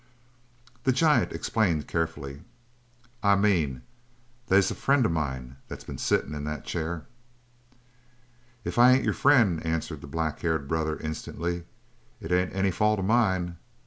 [0.83, 2.41] The giant explained carefully:
[3.21, 3.83] "I mean,
[4.47, 7.05] they's a friend of mine that's been sittin' in that chair."
[8.63, 11.65] "If I ain't your friend," answered the black haired brother instantly,
[12.19, 13.57] "it ain't any fault of mine.